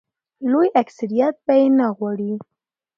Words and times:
لوی 0.51 0.67
اکثریت 0.81 1.35
به 1.45 1.53
یې 1.59 1.67
نه 1.77 1.87
غواړي. 1.97 2.33